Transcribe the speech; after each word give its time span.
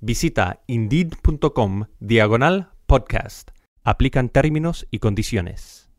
Visita 0.00 0.60
indeed.com 0.68 1.86
diagonal 1.98 2.70
podcast. 2.86 3.50
Aplican 3.82 4.28
términos 4.28 4.86
y 4.92 5.00
condiciones. 5.00 5.90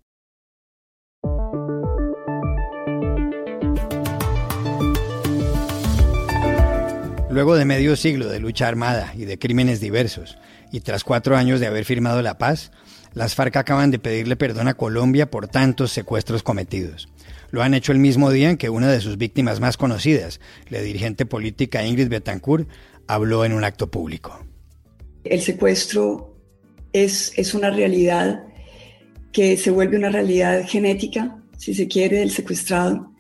Luego 7.30 7.55
de 7.55 7.66
medio 7.66 7.98
siglo 7.98 8.30
de 8.30 8.40
lucha 8.40 8.70
armada 8.70 9.12
y 9.17 9.26
de 9.26 9.38
crímenes 9.38 9.81
diversos, 9.81 10.38
y 10.71 10.79
tras 10.79 11.04
cuatro 11.04 11.35
años 11.35 11.59
de 11.59 11.68
haber 11.68 11.84
firmado 11.84 12.21
la 12.21 12.38
paz, 12.38 12.71
las 13.13 13.35
FARC 13.35 13.57
acaban 13.57 13.91
de 13.91 13.99
pedirle 13.99 14.38
perdón 14.38 14.70
a 14.70 14.76
Colombia 14.76 15.29
por 15.29 15.49
tantos 15.49 15.91
secuestros 15.91 16.41
cometidos. 16.41 17.09
Lo 17.52 17.63
han 17.63 17.73
hecho 17.73 17.91
el 17.91 17.99
mismo 17.99 18.31
día 18.31 18.49
en 18.49 18.57
que 18.57 18.70
una 18.70 18.88
de 18.88 19.02
sus 19.02 19.18
víctimas 19.18 19.59
más 19.59 19.76
conocidas, 19.76 20.40
la 20.70 20.79
dirigente 20.79 21.26
política 21.26 21.85
Ingrid 21.85 22.07
Betancourt, 22.07 22.70
habló 23.09 23.44
en 23.44 23.54
un 23.54 23.63
acto 23.63 23.90
público. 23.90 24.40
El 25.23 25.41
secuestro 25.41 26.38
es, 26.94 27.34
es 27.35 27.55
una 27.55 27.72
realidad 27.72 28.43
que 29.32 29.57
se 29.57 29.71
vuelve 29.71 29.98
una 29.98 30.10
realidad 30.10 30.63
genética, 30.68 31.43
si 31.57 31.74
se 31.74 31.88
quiere, 31.88 32.18
del 32.18 32.29
secuestrado, 32.29 33.12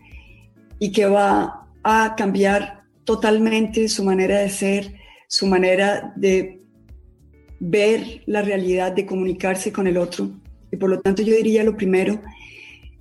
y 0.77 0.91
que 0.91 1.07
va 1.07 1.67
a 1.83 2.13
cambiar 2.15 2.83
totalmente 3.03 3.89
su 3.89 4.03
manera 4.03 4.37
de 4.39 4.49
ser, 4.51 4.93
su 5.27 5.47
manera 5.47 6.13
de 6.15 6.61
ver 7.59 8.21
la 8.27 8.43
realidad, 8.43 8.91
de 8.91 9.07
comunicarse 9.07 9.71
con 9.71 9.87
el 9.87 9.97
otro. 9.97 10.29
Y 10.71 10.77
por 10.77 10.91
lo 10.91 11.01
tanto 11.01 11.23
yo 11.23 11.35
diría 11.35 11.63
lo 11.63 11.75
primero 11.75 12.21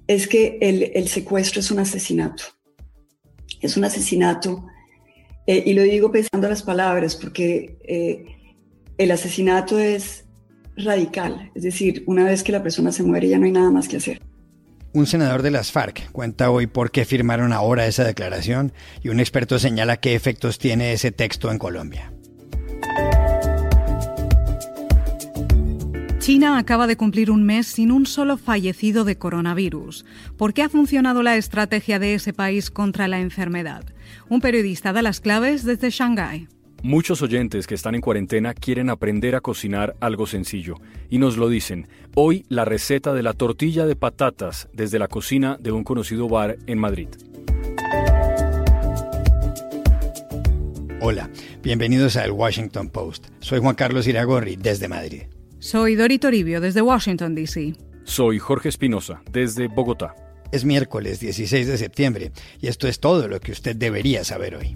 es 0.06 0.26
que 0.26 0.56
el, 0.62 0.90
el 0.94 1.06
secuestro 1.08 1.60
es 1.60 1.70
un 1.70 1.80
asesinato. 1.80 2.44
Es 3.60 3.76
un 3.76 3.84
asesinato 3.84 4.64
eh, 5.48 5.62
y 5.64 5.72
lo 5.72 5.82
digo 5.82 6.12
pensando 6.12 6.46
las 6.46 6.62
palabras 6.62 7.16
porque 7.16 7.78
eh, 7.82 8.54
el 8.98 9.10
asesinato 9.10 9.78
es 9.78 10.26
radical, 10.76 11.50
es 11.54 11.62
decir, 11.62 12.04
una 12.06 12.24
vez 12.24 12.42
que 12.42 12.52
la 12.52 12.62
persona 12.62 12.92
se 12.92 13.02
muere 13.02 13.28
ya 13.28 13.38
no 13.38 13.46
hay 13.46 13.52
nada 13.52 13.70
más 13.70 13.88
que 13.88 13.96
hacer. 13.96 14.20
Un 14.92 15.06
senador 15.06 15.40
de 15.40 15.50
las 15.50 15.72
FARC 15.72 16.12
cuenta 16.12 16.50
hoy 16.50 16.66
por 16.66 16.90
qué 16.90 17.06
firmaron 17.06 17.54
ahora 17.54 17.86
esa 17.86 18.04
declaración 18.04 18.74
y 19.02 19.08
un 19.08 19.20
experto 19.20 19.58
señala 19.58 19.96
qué 19.96 20.14
efectos 20.14 20.58
tiene 20.58 20.92
ese 20.92 21.12
texto 21.12 21.50
en 21.50 21.56
Colombia. 21.56 22.12
China 26.28 26.58
acaba 26.58 26.86
de 26.86 26.98
cumplir 26.98 27.30
un 27.30 27.42
mes 27.42 27.66
sin 27.66 27.90
un 27.90 28.04
solo 28.04 28.36
fallecido 28.36 29.04
de 29.04 29.16
coronavirus. 29.16 30.04
¿Por 30.36 30.52
qué 30.52 30.62
ha 30.62 30.68
funcionado 30.68 31.22
la 31.22 31.38
estrategia 31.38 31.98
de 31.98 32.12
ese 32.12 32.34
país 32.34 32.70
contra 32.70 33.08
la 33.08 33.18
enfermedad? 33.18 33.86
Un 34.28 34.42
periodista 34.42 34.92
da 34.92 35.00
las 35.00 35.20
claves 35.20 35.64
desde 35.64 35.88
Shanghái. 35.88 36.46
Muchos 36.82 37.22
oyentes 37.22 37.66
que 37.66 37.74
están 37.74 37.94
en 37.94 38.02
cuarentena 38.02 38.52
quieren 38.52 38.90
aprender 38.90 39.36
a 39.36 39.40
cocinar 39.40 39.96
algo 40.00 40.26
sencillo 40.26 40.74
y 41.08 41.16
nos 41.16 41.38
lo 41.38 41.48
dicen. 41.48 41.88
Hoy 42.14 42.44
la 42.50 42.66
receta 42.66 43.14
de 43.14 43.22
la 43.22 43.32
tortilla 43.32 43.86
de 43.86 43.96
patatas 43.96 44.68
desde 44.74 44.98
la 44.98 45.08
cocina 45.08 45.56
de 45.58 45.72
un 45.72 45.82
conocido 45.82 46.28
bar 46.28 46.58
en 46.66 46.78
Madrid. 46.78 47.08
Hola, 51.00 51.30
bienvenidos 51.62 52.18
a 52.18 52.26
El 52.26 52.32
Washington 52.32 52.90
Post. 52.90 53.28
Soy 53.40 53.60
Juan 53.60 53.76
Carlos 53.76 54.06
Iragorri 54.06 54.56
desde 54.56 54.88
Madrid. 54.88 55.22
Soy 55.60 55.96
Dori 55.96 56.20
Toribio 56.20 56.60
desde 56.60 56.82
Washington, 56.82 57.34
D.C. 57.34 57.74
Soy 58.04 58.38
Jorge 58.38 58.68
Espinosa 58.68 59.22
desde 59.32 59.66
Bogotá. 59.66 60.14
Es 60.52 60.64
miércoles 60.64 61.18
16 61.18 61.66
de 61.66 61.76
septiembre 61.76 62.30
y 62.60 62.68
esto 62.68 62.86
es 62.86 63.00
todo 63.00 63.26
lo 63.26 63.40
que 63.40 63.50
usted 63.50 63.74
debería 63.74 64.22
saber 64.22 64.54
hoy. 64.54 64.74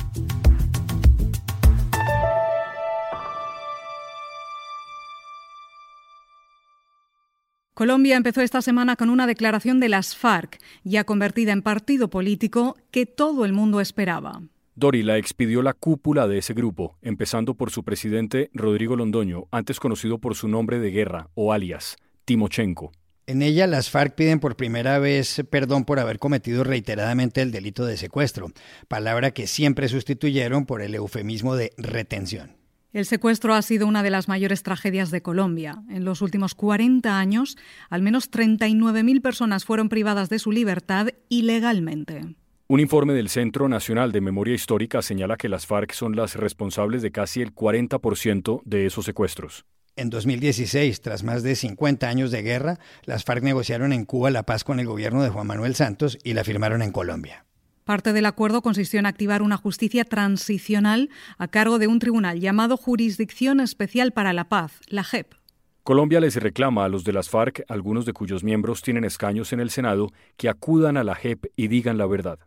Colombia 7.75 8.17
empezó 8.17 8.41
esta 8.41 8.61
semana 8.61 8.97
con 8.97 9.09
una 9.09 9.29
declaración 9.29 9.79
de 9.79 9.89
las 9.89 10.17
FARC, 10.17 10.61
ya 10.83 11.05
convertida 11.05 11.53
en 11.53 11.63
partido 11.63 12.11
político, 12.11 12.77
que 12.91 13.07
todo 13.07 13.45
el 13.45 13.53
mundo 13.53 13.81
esperaba. 13.81 14.43
Dori 14.75 15.03
la 15.03 15.19
expidió 15.19 15.61
la 15.63 15.75
cúpula 15.75 16.27
de 16.27 16.39
ese 16.39 16.55
grupo, 16.55 16.97
empezando 17.03 17.55
por 17.55 17.71
su 17.71 17.85
presidente 17.85 18.51
Rodrigo 18.55 18.97
Londoño, 18.97 19.45
antes 19.51 19.79
conocido 19.79 20.19
por 20.19 20.35
su 20.35 20.49
nombre 20.49 20.79
de 20.79 20.91
guerra 20.91 21.29
o 21.35 21.53
alias, 21.53 21.97
Timochenko. 22.25 22.93
En 23.27 23.43
ella, 23.43 23.67
las 23.67 23.91
FARC 23.91 24.15
piden 24.15 24.41
por 24.41 24.57
primera 24.57 24.99
vez 24.99 25.43
perdón 25.51 25.85
por 25.85 26.01
haber 26.01 26.19
cometido 26.19 26.65
reiteradamente 26.65 27.43
el 27.43 27.53
delito 27.53 27.85
de 27.85 27.97
secuestro, 27.97 28.51
palabra 28.89 29.31
que 29.31 29.47
siempre 29.47 29.89
sustituyeron 29.89 30.67
por 30.67 30.83
el 30.83 30.95
eufemismo 30.95 31.55
de 31.55 31.73
retención. 31.77 32.57
El 32.93 33.07
secuestro 33.07 33.55
ha 33.55 33.63
sido 33.63 33.87
una 33.87 34.03
de 34.03 34.11
las 34.11 34.29
mayores 34.29 34.63
tragedias 34.63 35.11
de 35.11 35.23
Colombia. 35.23 35.83
En 35.89 36.05
los 36.05 36.21
últimos 36.21 36.55
40 36.55 37.19
años, 37.19 37.57
al 37.89 38.03
menos 38.03 38.31
39.000 38.31 39.23
personas 39.23 39.65
fueron 39.65 39.89
privadas 39.89 40.29
de 40.29 40.39
su 40.39 40.53
libertad 40.53 41.09
ilegalmente. 41.31 42.35
Un 42.69 42.81
informe 42.81 43.13
del 43.13 43.29
Centro 43.29 43.69
Nacional 43.69 44.13
de 44.13 44.21
Memoria 44.21 44.55
Histórica 44.55 45.03
señala 45.03 45.37
que 45.37 45.49
las 45.49 45.67
FARC 45.67 45.93
son 45.93 46.17
las 46.17 46.37
responsables 46.37 47.03
de 47.03 47.11
casi 47.11 47.43
el 47.43 47.55
40% 47.55 48.63
de 48.65 48.87
esos 48.87 49.05
secuestros. 49.05 49.67
En 49.95 50.09
2016, 50.09 51.03
tras 51.03 51.23
más 51.23 51.43
de 51.43 51.55
50 51.55 52.09
años 52.09 52.31
de 52.31 52.43
guerra, 52.43 52.79
las 53.05 53.25
FARC 53.25 53.43
negociaron 53.43 53.93
en 53.93 54.07
Cuba 54.07 54.31
la 54.31 54.45
paz 54.45 54.65
con 54.65 54.81
el 54.81 54.87
gobierno 54.87 55.23
de 55.23 55.29
Juan 55.29 55.47
Manuel 55.47 55.75
Santos 55.75 56.17
y 56.25 56.33
la 56.33 56.45
firmaron 56.45 56.81
en 56.81 56.93
Colombia. 56.93 57.45
Parte 57.85 58.13
del 58.13 58.27
acuerdo 58.27 58.63
consistió 58.63 59.01
en 59.01 59.07
activar 59.07 59.43
una 59.43 59.57
justicia 59.57 60.05
transicional 60.05 61.11
a 61.37 61.49
cargo 61.49 61.79
de 61.79 61.89
un 61.89 61.99
tribunal 61.99 62.41
llamado 62.41 62.77
Jurisdicción 62.77 63.61
Especial 63.61 64.13
para 64.13 64.33
la 64.33 64.49
Paz, 64.49 64.81
la 64.87 65.05
JEP. 65.05 65.35
Colombia 65.83 66.21
les 66.21 66.37
reclama 66.37 66.85
a 66.85 66.89
los 66.89 67.03
de 67.03 67.13
las 67.13 67.29
FARC, 67.29 67.65
algunos 67.69 68.07
de 68.07 68.13
cuyos 68.13 68.45
miembros 68.45 68.83
tienen 68.83 69.05
escaños 69.05 69.53
en 69.53 69.59
el 69.59 69.69
Senado, 69.69 70.11
que 70.37 70.49
acudan 70.49 70.97
a 70.97 71.03
la 71.03 71.17
JEP 71.17 71.47
y 71.57 71.67
digan 71.67 71.99
la 71.99 72.07
verdad. 72.07 72.39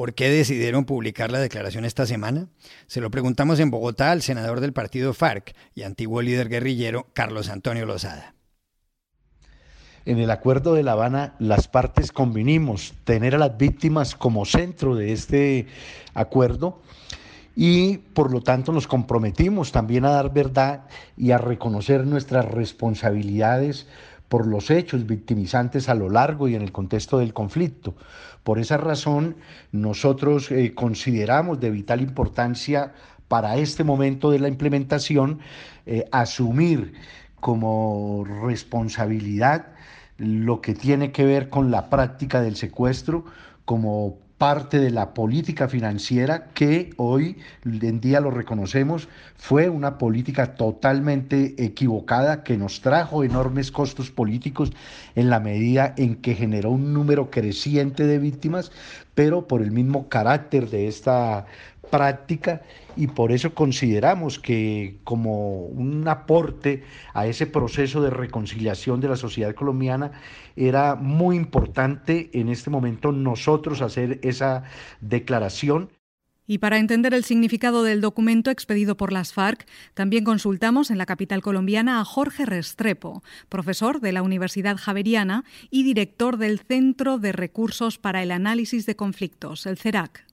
¿Por 0.00 0.14
qué 0.14 0.30
decidieron 0.30 0.86
publicar 0.86 1.30
la 1.30 1.40
declaración 1.40 1.84
esta 1.84 2.06
semana? 2.06 2.48
Se 2.86 3.02
lo 3.02 3.10
preguntamos 3.10 3.60
en 3.60 3.70
Bogotá 3.70 4.12
al 4.12 4.22
senador 4.22 4.60
del 4.60 4.72
partido 4.72 5.12
FARC 5.12 5.54
y 5.74 5.82
antiguo 5.82 6.22
líder 6.22 6.48
guerrillero 6.48 7.08
Carlos 7.12 7.50
Antonio 7.50 7.84
Lozada. 7.84 8.34
En 10.06 10.18
el 10.18 10.30
acuerdo 10.30 10.72
de 10.72 10.84
La 10.84 10.92
Habana, 10.92 11.34
las 11.38 11.68
partes 11.68 12.12
convinimos 12.12 12.94
tener 13.04 13.34
a 13.34 13.38
las 13.38 13.58
víctimas 13.58 14.14
como 14.14 14.46
centro 14.46 14.96
de 14.96 15.12
este 15.12 15.66
acuerdo 16.14 16.80
y 17.54 17.98
por 17.98 18.32
lo 18.32 18.40
tanto 18.40 18.72
nos 18.72 18.86
comprometimos 18.86 19.70
también 19.70 20.06
a 20.06 20.12
dar 20.12 20.32
verdad 20.32 20.86
y 21.18 21.32
a 21.32 21.36
reconocer 21.36 22.06
nuestras 22.06 22.46
responsabilidades 22.46 23.86
por 24.30 24.46
los 24.46 24.70
hechos 24.70 25.08
victimizantes 25.08 25.88
a 25.88 25.94
lo 25.96 26.08
largo 26.08 26.46
y 26.46 26.54
en 26.54 26.62
el 26.62 26.70
contexto 26.70 27.18
del 27.18 27.34
conflicto. 27.34 27.96
Por 28.44 28.60
esa 28.60 28.76
razón, 28.76 29.34
nosotros 29.72 30.52
eh, 30.52 30.72
consideramos 30.72 31.58
de 31.58 31.72
vital 31.72 32.00
importancia 32.00 32.92
para 33.26 33.56
este 33.56 33.82
momento 33.82 34.30
de 34.30 34.38
la 34.38 34.46
implementación 34.46 35.40
eh, 35.84 36.04
asumir 36.12 36.94
como 37.40 38.24
responsabilidad 38.46 39.66
lo 40.16 40.60
que 40.60 40.74
tiene 40.74 41.10
que 41.10 41.24
ver 41.24 41.48
con 41.48 41.72
la 41.72 41.90
práctica 41.90 42.40
del 42.40 42.54
secuestro 42.54 43.24
como 43.64 44.16
parte 44.40 44.78
de 44.78 44.90
la 44.90 45.12
política 45.12 45.68
financiera 45.68 46.46
que 46.54 46.94
hoy 46.96 47.36
en 47.62 48.00
día 48.00 48.20
lo 48.20 48.30
reconocemos 48.30 49.06
fue 49.36 49.68
una 49.68 49.98
política 49.98 50.54
totalmente 50.54 51.62
equivocada 51.62 52.42
que 52.42 52.56
nos 52.56 52.80
trajo 52.80 53.22
enormes 53.22 53.70
costos 53.70 54.10
políticos 54.10 54.72
en 55.14 55.28
la 55.28 55.40
medida 55.40 55.92
en 55.98 56.16
que 56.16 56.34
generó 56.34 56.70
un 56.70 56.94
número 56.94 57.30
creciente 57.30 58.06
de 58.06 58.18
víctimas, 58.18 58.72
pero 59.14 59.46
por 59.46 59.60
el 59.60 59.72
mismo 59.72 60.08
carácter 60.08 60.70
de 60.70 60.88
esta 60.88 61.44
práctica 61.90 62.62
y 62.96 63.08
por 63.08 63.32
eso 63.32 63.54
consideramos 63.54 64.38
que 64.38 64.98
como 65.04 65.66
un 65.66 66.06
aporte 66.08 66.82
a 67.14 67.26
ese 67.26 67.46
proceso 67.46 68.00
de 68.00 68.10
reconciliación 68.10 69.00
de 69.00 69.08
la 69.08 69.16
sociedad 69.16 69.54
colombiana 69.54 70.12
era 70.56 70.94
muy 70.94 71.36
importante 71.36 72.30
en 72.32 72.48
este 72.48 72.70
momento 72.70 73.12
nosotros 73.12 73.82
hacer 73.82 74.20
esa 74.22 74.64
declaración. 75.00 75.90
Y 76.46 76.58
para 76.58 76.78
entender 76.78 77.14
el 77.14 77.22
significado 77.22 77.84
del 77.84 78.00
documento 78.00 78.50
expedido 78.50 78.96
por 78.96 79.12
las 79.12 79.32
FARC, 79.32 79.68
también 79.94 80.24
consultamos 80.24 80.90
en 80.90 80.98
la 80.98 81.06
capital 81.06 81.42
colombiana 81.42 82.00
a 82.00 82.04
Jorge 82.04 82.44
Restrepo, 82.44 83.22
profesor 83.48 84.00
de 84.00 84.10
la 84.10 84.22
Universidad 84.22 84.76
Javeriana 84.76 85.44
y 85.70 85.84
director 85.84 86.38
del 86.38 86.58
Centro 86.58 87.18
de 87.18 87.30
Recursos 87.30 87.98
para 87.98 88.24
el 88.24 88.32
Análisis 88.32 88.84
de 88.84 88.96
Conflictos, 88.96 89.64
el 89.64 89.78
CERAC. 89.78 90.29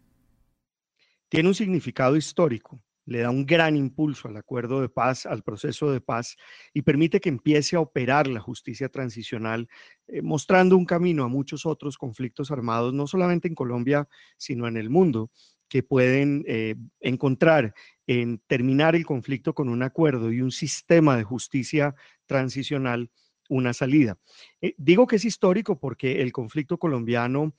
Tiene 1.29 1.49
un 1.49 1.55
significado 1.55 2.15
histórico 2.15 2.81
le 3.07 3.19
da 3.19 3.29
un 3.29 3.45
gran 3.45 3.75
impulso 3.75 4.27
al 4.27 4.37
acuerdo 4.37 4.81
de 4.81 4.89
paz, 4.89 5.25
al 5.25 5.41
proceso 5.41 5.91
de 5.91 6.01
paz 6.01 6.35
y 6.73 6.81
permite 6.81 7.19
que 7.19 7.29
empiece 7.29 7.75
a 7.75 7.79
operar 7.79 8.27
la 8.27 8.41
justicia 8.41 8.89
transicional, 8.89 9.67
eh, 10.07 10.21
mostrando 10.21 10.77
un 10.77 10.85
camino 10.85 11.23
a 11.23 11.29
muchos 11.29 11.65
otros 11.65 11.97
conflictos 11.97 12.51
armados, 12.51 12.93
no 12.93 13.07
solamente 13.07 13.47
en 13.47 13.55
Colombia, 13.55 14.07
sino 14.37 14.67
en 14.67 14.77
el 14.77 14.89
mundo, 14.89 15.31
que 15.69 15.83
pueden 15.83 16.43
eh, 16.47 16.75
encontrar 16.99 17.73
en 18.05 18.39
terminar 18.47 18.95
el 18.95 19.05
conflicto 19.05 19.53
con 19.53 19.69
un 19.69 19.83
acuerdo 19.83 20.31
y 20.31 20.41
un 20.41 20.51
sistema 20.51 21.17
de 21.17 21.23
justicia 21.23 21.95
transicional 22.25 23.09
una 23.49 23.73
salida. 23.73 24.17
Eh, 24.59 24.75
digo 24.77 25.07
que 25.07 25.15
es 25.15 25.23
histórico 25.23 25.79
porque 25.79 26.21
el 26.21 26.33
conflicto 26.33 26.77
colombiano 26.77 27.53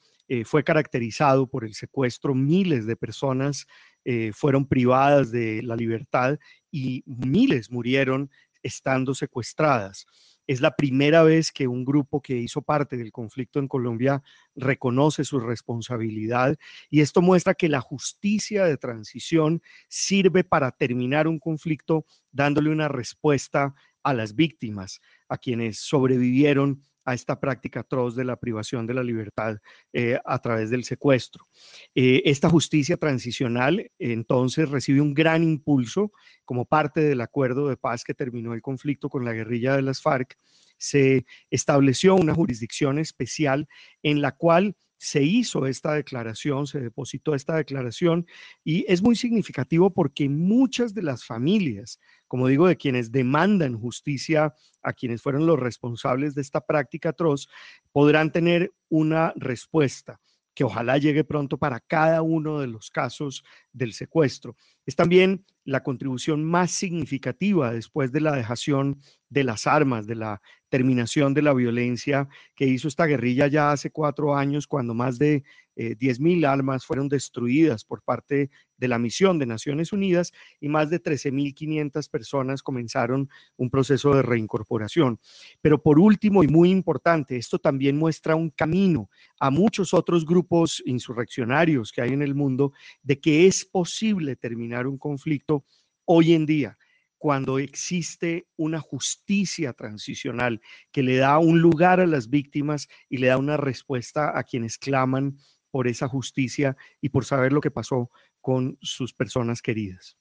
fue 0.45 0.63
caracterizado 0.63 1.47
por 1.47 1.65
el 1.65 1.75
secuestro, 1.75 2.35
miles 2.35 2.87
de 2.87 2.97
personas 2.97 3.67
eh, 4.11 4.33
fueron 4.33 4.67
privadas 4.67 5.31
de 5.31 5.63
la 5.63 5.77
libertad 5.77 6.39
y 6.71 7.03
miles 7.05 7.71
murieron 7.71 8.31
estando 8.63 9.15
secuestradas. 9.15 10.07
Es 10.47 10.63
la 10.63 10.75
primera 10.77 11.23
vez 11.23 11.53
que 11.53 11.69
un 11.69 11.85
grupo 11.85 12.23
que 12.23 12.39
hizo 12.39 12.63
parte 12.63 12.97
del 12.97 13.13
conflicto 13.13 13.59
en 13.59 13.69
Colombia 13.69 14.23
reconoce 14.55 15.25
su 15.25 15.41
responsabilidad 15.41 16.57
y 16.89 17.03
esto 17.03 17.21
muestra 17.21 17.53
que 17.53 17.69
la 17.69 17.83
justicia 17.83 18.65
de 18.65 18.79
transición 18.79 19.61
sirve 19.89 20.43
para 20.43 20.71
terminar 20.71 21.29
un 21.29 21.39
conflicto 21.39 22.07
dándole 22.33 22.71
una 22.71 22.89
respuesta 22.89 23.75
a 24.03 24.15
las 24.15 24.35
víctimas, 24.35 25.03
a 25.29 25.37
quienes 25.37 25.81
sobrevivieron 25.81 26.83
a 27.09 27.15
esta 27.15 27.41
práctica 27.41 27.81
atroz 27.81 28.15
de 28.15 28.25
la 28.25 28.37
privación 28.37 28.87
de 28.87 28.93
la 28.93 29.03
libertad 29.03 29.57
eh, 29.95 30.19
a 30.27 30.39
través 30.41 30.69
del 30.69 30.85
secuestro. 30.85 31.47
Eh, 31.95 32.21
esta 32.27 32.51
justicia 32.51 32.99
transicional 32.99 33.91
entonces 33.99 34.69
recibe 34.69 35.01
un 35.01 35.15
gran 35.15 35.43
impulso 35.43 36.13
como 36.45 36.67
parte 36.67 37.01
del 37.01 37.23
acuerdo 37.23 37.69
de 37.69 37.79
paz 37.79 38.05
que 38.05 38.13
terminó 38.13 38.53
el 38.53 38.61
conflicto 38.61 39.09
con 39.09 39.25
la 39.25 39.33
guerrilla 39.33 39.75
de 39.75 39.81
las 39.81 40.03
FARC. 40.03 40.37
Se 40.77 41.25
estableció 41.51 42.15
una 42.15 42.35
jurisdicción 42.35 42.99
especial 42.99 43.69
en 44.03 44.21
la 44.21 44.33
cual 44.33 44.77
se 44.99 45.23
hizo 45.23 45.67
esta 45.67 45.95
declaración, 45.95 46.67
se 46.67 46.81
depositó 46.81 47.35
esta 47.35 47.57
declaración 47.57 48.27
y 48.65 48.85
es 48.89 49.01
muy 49.03 49.17
significativo 49.17 49.91
porque 49.91 50.29
muchas 50.29 50.93
de 50.93 51.03
las 51.03 51.25
familias, 51.25 52.01
como 52.27 52.49
digo, 52.49 52.67
de 52.67 52.77
quienes 52.77 53.13
demandan 53.13 53.79
justicia 53.79 54.55
a 54.83 54.93
quienes 54.93 55.23
fueron 55.23 55.47
los 55.47 55.59
responsables 55.59 56.35
de 56.35 56.43
esta 56.43 56.61
práctica 56.61 57.11
atroz, 57.11 57.49
podrán 57.93 58.33
tener 58.33 58.73
una 58.89 59.33
respuesta 59.37 60.21
que 60.59 60.65
ojalá 60.65 60.99
llegue 60.99 61.23
pronto 61.23 61.57
para 61.57 61.79
cada 61.79 62.21
uno 62.21 62.59
de 62.59 62.67
los 62.67 62.91
casos 62.91 63.45
del 63.73 63.93
secuestro. 63.93 64.57
Es 64.87 64.97
también 64.97 65.45
la 65.65 65.85
contribución 65.85 66.43
más 66.43 66.73
significativa 66.73 67.71
después 67.73 68.11
de 68.11 68.21
la 68.21 68.35
dejación 68.35 69.01
de 69.29 69.45
las 69.45 69.69
armas, 69.69 70.09
de 70.09 70.17
la 70.17 70.43
terminación 70.69 71.33
de 71.33 71.43
la 71.43 71.55
violencia 71.55 72.29
que 72.57 72.67
hizo 72.67 72.89
esta 72.89 73.07
guerrilla 73.07 73.47
ya 73.47 73.71
hace 73.71 73.93
cuatro 73.93 74.35
años, 74.35 74.67
cuando 74.67 74.95
más 74.95 75.17
de 75.17 75.45
eh, 75.81 75.97
10.000 75.97 76.45
armas 76.45 76.85
fueron 76.85 77.09
destruidas 77.09 77.85
por 77.85 78.03
parte 78.03 78.51
de 78.77 78.89
la 78.89 78.99
misión 78.99 79.39
de 79.39 79.47
Naciones 79.47 79.93
Unidas 79.93 80.33
y 80.61 80.69
más 80.69 80.91
de 80.91 81.01
13.500 81.01 82.11
personas 82.11 82.65
comenzaron 82.65 83.31
un 83.57 83.71
proceso 83.71 84.13
de 84.13 84.23
reincorporación. 84.23 85.21
Pero 85.61 85.81
por 85.81 86.01
último 86.01 86.43
y 86.43 86.49
muy 86.49 86.71
importante, 86.71 87.37
esto 87.37 87.61
también 87.61 87.97
muestra 87.97 88.35
un 88.35 88.51
camino 88.51 89.09
a 89.39 89.53
muchos 89.53 89.95
otros 89.95 90.27
grupos 90.27 90.83
insurreccionarios 90.85 91.93
que 91.93 92.03
hay 92.03 92.13
en 92.13 92.23
el 92.23 92.35
mundo 92.35 92.73
de 93.05 93.21
que 93.21 93.47
es 93.47 93.65
posible 93.65 94.35
terminar 94.35 94.89
un 94.89 94.99
conflicto 94.99 95.65
hoy 96.05 96.33
en 96.33 96.45
día 96.45 96.77
cuando 97.19 97.61
existe 97.61 98.49
una 98.57 98.81
justicia 98.81 99.73
transicional 99.75 100.61
que 100.91 101.05
le 101.05 101.17
da 101.17 101.39
un 101.39 101.61
lugar 101.61 102.01
a 102.01 102.07
las 102.07 102.31
víctimas 102.31 102.89
y 103.09 103.19
le 103.19 103.29
da 103.29 103.39
una 103.39 103.57
respuesta 103.57 104.37
a 104.39 104.43
quienes 104.45 104.79
claman 104.79 105.37
por 105.71 105.89
esa 105.89 106.09
justicia 106.09 106.77
y 107.01 107.11
por 107.11 107.25
saber 107.25 107.53
lo 107.53 107.61
que 107.61 107.71
pasó 107.71 108.11
con 108.41 108.79
sus 108.81 109.13
personas 109.13 109.63
queridas. 109.63 110.17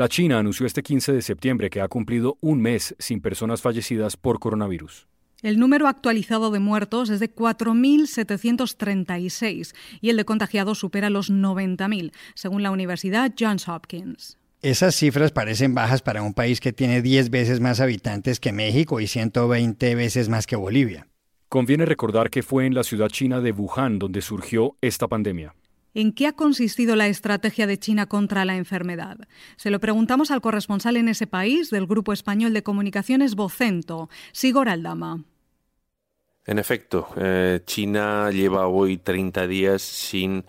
La 0.00 0.08
China 0.08 0.38
anunció 0.38 0.64
este 0.64 0.82
15 0.82 1.12
de 1.12 1.20
septiembre 1.20 1.68
que 1.68 1.82
ha 1.82 1.88
cumplido 1.88 2.38
un 2.40 2.62
mes 2.62 2.94
sin 2.98 3.20
personas 3.20 3.60
fallecidas 3.60 4.16
por 4.16 4.38
coronavirus. 4.38 5.06
El 5.42 5.58
número 5.58 5.88
actualizado 5.88 6.50
de 6.50 6.58
muertos 6.58 7.08
es 7.08 7.18
de 7.18 7.34
4.736 7.34 9.74
y 10.02 10.10
el 10.10 10.18
de 10.18 10.26
contagiados 10.26 10.78
supera 10.78 11.08
los 11.08 11.30
90.000, 11.30 12.12
según 12.34 12.62
la 12.62 12.70
Universidad 12.70 13.32
Johns 13.38 13.66
Hopkins. 13.66 14.36
Esas 14.60 14.94
cifras 14.94 15.32
parecen 15.32 15.74
bajas 15.74 16.02
para 16.02 16.22
un 16.22 16.34
país 16.34 16.60
que 16.60 16.74
tiene 16.74 17.00
10 17.00 17.30
veces 17.30 17.60
más 17.60 17.80
habitantes 17.80 18.40
que 18.40 18.52
México 18.52 19.00
y 19.00 19.06
120 19.06 19.94
veces 19.94 20.28
más 20.28 20.46
que 20.46 20.56
Bolivia. 20.56 21.08
Conviene 21.48 21.86
recordar 21.86 22.28
que 22.28 22.42
fue 22.42 22.66
en 22.66 22.74
la 22.74 22.84
ciudad 22.84 23.08
china 23.08 23.40
de 23.40 23.52
Wuhan 23.52 23.98
donde 23.98 24.20
surgió 24.20 24.76
esta 24.82 25.08
pandemia. 25.08 25.54
¿En 25.94 26.12
qué 26.12 26.26
ha 26.28 26.32
consistido 26.32 26.94
la 26.94 27.08
estrategia 27.08 27.66
de 27.66 27.78
China 27.78 28.06
contra 28.06 28.44
la 28.44 28.56
enfermedad? 28.56 29.18
Se 29.56 29.70
lo 29.70 29.80
preguntamos 29.80 30.30
al 30.30 30.40
corresponsal 30.40 30.96
en 30.96 31.08
ese 31.08 31.26
país 31.26 31.70
del 31.70 31.86
Grupo 31.86 32.12
Español 32.12 32.52
de 32.52 32.62
Comunicaciones 32.62 33.34
Vocento, 33.34 34.08
Sigor 34.32 34.68
Aldama. 34.68 35.24
En 36.46 36.58
efecto, 36.58 37.08
eh, 37.16 37.60
China 37.64 38.30
lleva 38.30 38.66
hoy 38.66 38.98
30 38.98 39.46
días 39.46 39.82
sin 39.82 40.44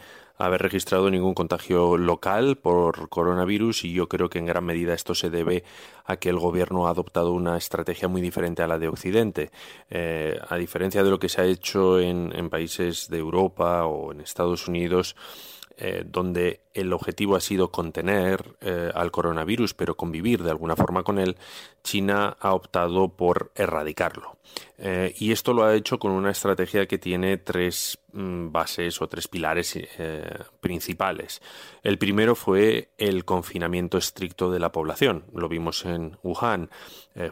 haber 0.45 0.61
registrado 0.61 1.09
ningún 1.09 1.33
contagio 1.33 1.97
local 1.97 2.57
por 2.57 3.09
coronavirus 3.09 3.85
y 3.85 3.93
yo 3.93 4.07
creo 4.07 4.29
que 4.29 4.39
en 4.39 4.45
gran 4.45 4.65
medida 4.65 4.93
esto 4.93 5.13
se 5.13 5.29
debe 5.29 5.63
a 6.05 6.17
que 6.17 6.29
el 6.29 6.39
gobierno 6.39 6.87
ha 6.87 6.91
adoptado 6.91 7.31
una 7.33 7.57
estrategia 7.57 8.07
muy 8.07 8.21
diferente 8.21 8.63
a 8.63 8.67
la 8.67 8.79
de 8.79 8.87
Occidente. 8.87 9.51
Eh, 9.89 10.39
a 10.49 10.55
diferencia 10.57 11.03
de 11.03 11.09
lo 11.09 11.19
que 11.19 11.29
se 11.29 11.41
ha 11.41 11.45
hecho 11.45 11.99
en, 11.99 12.49
países 12.49 13.07
de 13.09 13.19
Europa 13.19 13.85
o 13.85 14.11
en 14.11 14.21
Estados 14.21 14.67
Unidos, 14.67 15.15
eh, 15.77 16.03
donde 16.05 16.61
el 16.73 16.91
objetivo 16.91 17.35
ha 17.35 17.39
sido 17.39 17.71
contener 17.71 18.55
eh, 18.61 18.91
al 18.93 19.11
coronavirus, 19.11 19.73
pero 19.73 19.95
convivir 19.95 20.43
de 20.43 20.51
alguna 20.51 20.75
forma 20.75 21.03
con 21.03 21.17
él, 21.17 21.37
China 21.83 22.35
ha 22.39 22.53
optado 22.53 23.09
por 23.09 23.51
erradicarlo. 23.55 24.37
Eh, 24.83 25.13
y 25.19 25.31
esto 25.31 25.53
lo 25.53 25.63
ha 25.63 25.75
hecho 25.75 25.99
con 25.99 26.11
una 26.11 26.31
estrategia 26.31 26.87
que 26.87 26.97
tiene 26.97 27.37
tres 27.37 27.99
mm, 28.13 28.51
bases 28.51 28.99
o 28.99 29.07
tres 29.07 29.27
pilares 29.27 29.75
eh, 29.75 30.39
principales. 30.59 31.39
El 31.83 31.99
primero 31.99 32.33
fue 32.33 32.89
el 32.97 33.23
confinamiento 33.23 33.99
estricto 33.99 34.49
de 34.49 34.57
la 34.57 34.71
población. 34.71 35.25
Lo 35.35 35.47
vimos 35.47 35.85
en 35.85 36.17
Wuhan. 36.23 36.69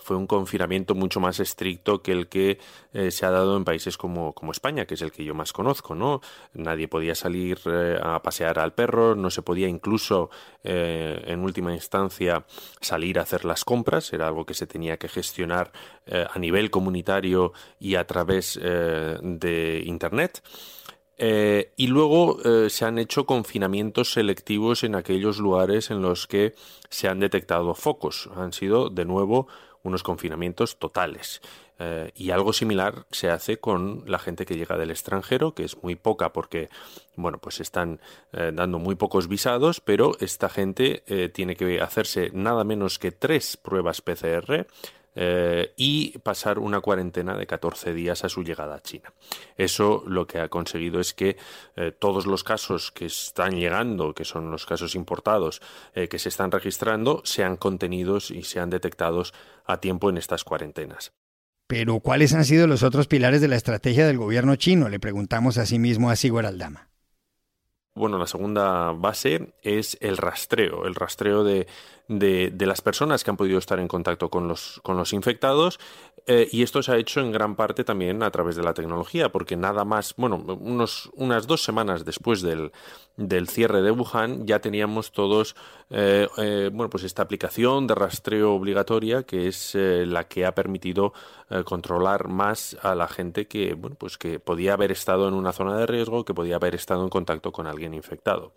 fue 0.01 0.17
un 0.17 0.27
confinamiento 0.27 0.93
mucho 0.93 1.19
más 1.19 1.39
estricto 1.39 2.01
que 2.01 2.11
el 2.11 2.27
que 2.27 2.59
se 2.91 3.25
ha 3.25 3.31
dado 3.31 3.55
en 3.55 3.63
países 3.63 3.97
como, 3.97 4.33
como, 4.33 4.51
España, 4.51 4.85
que 4.85 4.95
es 4.95 5.01
el 5.01 5.11
que 5.11 5.23
yo 5.23 5.33
más 5.33 5.53
conozco. 5.53 5.95
¿no? 5.95 6.21
Nadie 6.53 6.87
podía 6.89 7.15
salir 7.15 7.59
a 8.01 8.21
pasear 8.21 8.59
al 8.59 8.73
perro, 8.73 9.15
no 9.15 9.29
se 9.29 9.41
podía 9.41 9.69
incluso 9.69 10.29
eh, 10.61 11.23
en 11.25 11.39
última 11.39 11.73
instancia 11.73 12.45
salir 12.81 13.17
a 13.17 13.21
hacer 13.21 13.45
las 13.45 13.63
compras, 13.63 14.11
era 14.11 14.27
algo 14.27 14.45
que 14.45 14.53
se 14.53 14.67
tenía 14.67 14.97
que 14.97 15.07
gestionar 15.07 15.71
eh, 16.05 16.27
a 16.29 16.37
nivel 16.37 16.69
comunitario 16.69 17.38
y 17.79 17.95
a 17.95 18.05
través 18.05 18.59
eh, 18.61 19.17
de 19.21 19.83
Internet. 19.85 20.41
y 21.75 21.87
luego 21.87 22.37
se 22.69 22.85
han 22.85 22.97
hecho 22.97 23.25
confinamientos 23.25 24.13
selectivos 24.13 24.83
en 24.85 24.95
aquellos 24.95 25.37
lugares 25.37 25.91
en 25.91 26.01
los 26.01 26.27
que 26.27 26.53
se 26.89 27.09
han 27.09 27.19
detectado 27.19 27.75
focos. 27.75 28.29
Han 28.35 28.53
sido, 28.53 28.89
de 28.89 29.03
nuevo, 29.03 29.47
unos 29.83 30.03
confinamientos 30.03 30.77
totales. 30.77 31.41
Eh, 31.81 32.11
y 32.13 32.31
algo 32.31 32.51
similar 32.51 33.05
se 33.09 33.29
hace 33.29 33.57
con 33.57 34.03
la 34.05 34.19
gente 34.19 34.45
que 34.45 34.57
llega 34.57 34.77
del 34.77 34.91
extranjero, 34.91 35.53
que 35.53 35.63
es 35.63 35.81
muy 35.81 35.95
poca 35.95 36.33
porque, 36.33 36.69
bueno, 37.15 37.39
pues 37.39 37.61
están 37.61 38.01
eh, 38.33 38.51
dando 38.53 38.79
muy 38.79 38.95
pocos 38.95 39.29
visados, 39.29 39.79
pero 39.79 40.11
esta 40.19 40.49
gente 40.49 41.03
eh, 41.07 41.29
tiene 41.29 41.55
que 41.55 41.79
hacerse 41.79 42.31
nada 42.33 42.65
menos 42.65 42.99
que 42.99 43.11
tres 43.11 43.55
pruebas 43.55 44.01
PCR 44.01 44.67
eh, 45.15 45.73
y 45.75 46.17
pasar 46.19 46.59
una 46.59 46.81
cuarentena 46.81 47.35
de 47.35 47.47
14 47.47 47.93
días 47.93 48.23
a 48.23 48.29
su 48.29 48.43
llegada 48.43 48.75
a 48.75 48.81
China. 48.81 49.13
Eso 49.57 50.03
lo 50.05 50.27
que 50.27 50.39
ha 50.39 50.49
conseguido 50.49 50.99
es 50.99 51.13
que 51.13 51.37
eh, 51.75 51.91
todos 51.91 52.25
los 52.25 52.43
casos 52.43 52.91
que 52.91 53.05
están 53.05 53.55
llegando, 53.55 54.13
que 54.13 54.25
son 54.25 54.51
los 54.51 54.65
casos 54.65 54.95
importados, 54.95 55.61
eh, 55.93 56.07
que 56.07 56.19
se 56.19 56.29
están 56.29 56.51
registrando, 56.51 57.21
sean 57.25 57.57
contenidos 57.57 58.31
y 58.31 58.43
sean 58.43 58.69
detectados 58.69 59.33
a 59.65 59.79
tiempo 59.79 60.09
en 60.09 60.17
estas 60.17 60.43
cuarentenas. 60.43 61.11
Pero, 61.67 61.99
¿cuáles 61.99 62.33
han 62.33 62.45
sido 62.45 62.65
los 62.65 62.81
otros 62.81 63.07
pilares 63.07 63.41
de 63.41 63.47
la 63.47 63.55
estrategia 63.55 64.07
del 64.07 64.17
gobierno 64.17 64.55
chino? 64.55 64.89
Le 64.89 64.99
preguntamos 64.99 65.57
a 65.59 65.65
sí 65.65 65.77
mismo 65.77 66.09
a 66.09 66.15
Sigur 66.15 66.45
Aldama. 66.45 66.89
Bueno, 67.93 68.17
la 68.17 68.27
segunda 68.27 68.91
base 68.93 69.53
es 69.61 69.97
el 69.99 70.17
rastreo, 70.17 70.87
el 70.87 70.95
rastreo 70.95 71.43
de, 71.43 71.67
de, 72.09 72.51
las 72.65 72.81
personas 72.81 73.23
que 73.23 73.29
han 73.29 73.37
podido 73.37 73.59
estar 73.59 73.79
en 73.79 73.87
contacto 73.87 74.29
con 74.29 74.47
los, 74.47 74.81
con 74.83 74.97
los 74.97 75.13
infectados 75.13 75.79
eh, 76.25 76.47
y 76.51 76.63
esto 76.63 76.81
se 76.83 76.91
ha 76.91 76.97
hecho 76.97 77.21
en 77.21 77.31
gran 77.31 77.55
parte 77.55 77.83
también 77.83 78.23
a 78.23 78.31
través 78.31 78.55
de 78.55 78.63
la 78.63 78.73
tecnología, 78.73 79.31
porque 79.31 79.55
nada 79.55 79.85
más, 79.85 80.15
bueno, 80.17 80.37
unos, 80.59 81.09
unas 81.13 81.47
dos 81.47 81.63
semanas 81.63 82.05
después 82.05 82.41
del, 82.41 82.71
del 83.15 83.47
cierre 83.47 83.81
de 83.81 83.91
Wuhan 83.91 84.45
ya 84.45 84.59
teníamos 84.59 85.11
todos, 85.11 85.55
eh, 85.91 86.27
eh, 86.37 86.69
bueno, 86.73 86.89
pues 86.89 87.03
esta 87.03 87.21
aplicación 87.21 87.85
de 87.85 87.95
rastreo 87.95 88.53
obligatoria 88.53 89.23
que 89.23 89.47
es 89.47 89.75
la 89.75 90.27
que 90.27 90.45
ha 90.45 90.53
permitido 90.53 91.13
controlar 91.65 92.27
más 92.27 92.77
a 92.83 92.93
la 92.93 93.07
gente 93.07 93.47
que, 93.47 93.73
bueno, 93.73 93.95
pues 93.99 94.17
que 94.17 94.39
podía 94.39 94.73
haber 94.73 94.91
estado 94.91 95.27
en 95.27 95.33
una 95.33 95.51
zona 95.51 95.77
de 95.77 95.87
riesgo, 95.87 96.25
que 96.25 96.33
podía 96.35 96.57
haber 96.57 96.75
estado 96.75 97.03
en 97.03 97.09
contacto 97.09 97.51
con 97.51 97.65
alguien 97.65 97.93
infectado. 97.95 98.53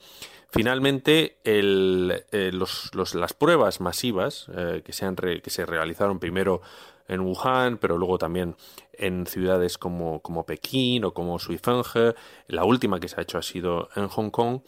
Finalmente, 0.52 1.38
eh, 1.44 2.50
las 2.52 3.32
pruebas 3.32 3.80
masivas 3.80 4.48
eh, 4.54 4.82
que, 4.84 4.92
se 4.92 5.64
realizaron 5.64 6.18
primero 6.18 6.60
en 7.08 7.20
Wuhan, 7.20 7.78
pero 7.78 7.96
luego 7.96 8.18
también 8.18 8.56
en 8.92 9.26
ciudades 9.26 9.78
como, 9.78 10.20
como 10.20 10.44
Pekín 10.44 11.06
o 11.06 11.14
como 11.14 11.38
Suifenge, 11.38 12.14
la 12.48 12.64
última 12.64 13.00
que 13.00 13.08
se 13.08 13.18
ha 13.18 13.22
hecho 13.22 13.38
ha 13.38 13.42
sido 13.42 13.88
en 13.96 14.08
Hong 14.08 14.28
Kong, 14.28 14.60